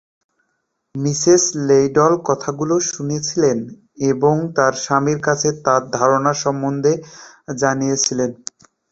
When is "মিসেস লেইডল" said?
0.95-2.13